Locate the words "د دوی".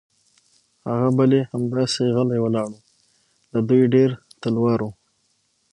3.53-3.81